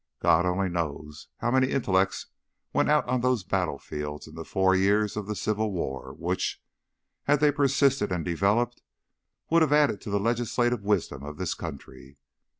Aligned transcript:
God 0.19 0.47
only 0.47 0.67
knows 0.67 1.27
how 1.41 1.51
many 1.51 1.67
intellects 1.69 2.25
went 2.73 2.89
out 2.89 3.07
on 3.07 3.21
those 3.21 3.43
battlefields 3.43 4.27
in 4.27 4.33
the 4.33 4.43
four 4.43 4.75
years 4.75 5.15
of 5.15 5.27
the 5.27 5.35
Civil 5.35 5.71
War, 5.73 6.15
which, 6.17 6.59
had 7.25 7.39
they 7.39 7.51
persisted 7.51 8.11
and 8.11 8.25
developed, 8.25 8.81
would 9.51 9.61
have 9.61 9.71
added 9.71 10.01
to 10.01 10.09
the 10.09 10.19
legislative 10.19 10.81
wisdom 10.81 11.21
of 11.21 11.37
this 11.37 11.53
country. 11.53 12.17